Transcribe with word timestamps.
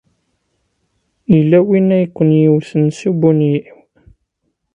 Yella 1.33 1.59
win 1.67 1.87
ay 1.97 2.05
kem-iwten 2.15 2.85
s 2.97 2.99
ubunyiw? 3.09 3.73